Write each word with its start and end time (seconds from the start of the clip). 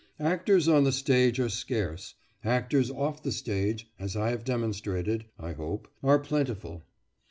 Actors 0.19 0.67
on 0.67 0.83
the 0.83 0.91
stage 0.91 1.39
are 1.39 1.47
scarce, 1.47 2.15
actors 2.43 2.89
off 2.89 3.21
the 3.21 3.31
stage, 3.31 3.87
as 3.99 4.15
I 4.17 4.31
have 4.31 4.43
demonstrated, 4.43 5.25
I 5.37 5.51
hope, 5.51 5.87
are 6.01 6.17
plentiful. 6.17 6.81